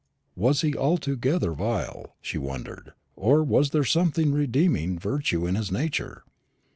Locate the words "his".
5.53-5.71